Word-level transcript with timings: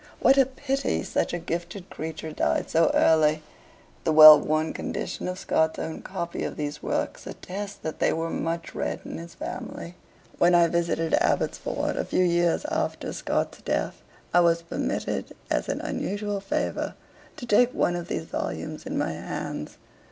What 0.19 0.35
a 0.35 0.47
pity 0.47 1.03
such 1.03 1.31
a 1.31 1.37
gifted 1.37 1.91
creature 1.91 2.31
died 2.31 2.71
so 2.71 2.89
early!' 2.95 3.43
The 4.03 4.11
well 4.11 4.39
worn 4.39 4.73
condition 4.73 5.27
of 5.27 5.37
Scott's 5.37 5.77
own 5.77 6.01
copy 6.01 6.43
of 6.43 6.57
these 6.57 6.81
works 6.81 7.27
attests 7.27 7.77
that 7.83 7.99
they 7.99 8.11
were 8.11 8.31
much 8.31 8.73
read 8.73 9.01
in 9.05 9.19
his 9.19 9.35
family. 9.35 9.93
When 10.39 10.55
I 10.55 10.65
visited 10.69 11.13
Abbotsford, 11.21 11.97
a 11.97 12.03
few 12.03 12.23
years 12.23 12.65
after 12.65 13.13
Scott's 13.13 13.61
death, 13.61 14.01
I 14.33 14.39
was 14.39 14.63
permitted, 14.63 15.35
as 15.51 15.69
an 15.69 15.81
unusual 15.81 16.39
favour, 16.39 16.95
to 17.37 17.45
take 17.45 17.71
one 17.71 17.95
of 17.95 18.07
these 18.07 18.25
volumes 18.25 18.87
in 18.87 18.97
my 18.97 19.11
hands. 19.11 19.77